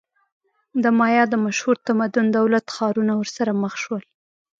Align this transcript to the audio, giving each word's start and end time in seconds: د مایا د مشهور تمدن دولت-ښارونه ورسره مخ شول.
د 0.83 0.85
مایا 0.99 1.23
د 1.29 1.35
مشهور 1.45 1.75
تمدن 1.87 2.25
دولت-ښارونه 2.37 3.13
ورسره 3.21 3.51
مخ 3.63 3.73
شول. 3.83 4.03